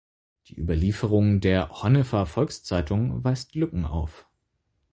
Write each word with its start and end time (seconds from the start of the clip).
Die 0.47 0.55
Überlieferung 0.59 1.41
der 1.41 1.69
"Honnefer 1.83 2.25
Volkszeitung" 2.25 3.23
weist 3.23 3.53
Lücken 3.53 3.85
auf. 3.85 4.25